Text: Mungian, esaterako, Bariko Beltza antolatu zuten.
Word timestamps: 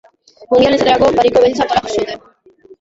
Mungian, 0.51 0.77
esaterako, 0.77 1.11
Bariko 1.19 1.45
Beltza 1.45 1.69
antolatu 1.69 1.95
zuten. 1.99 2.27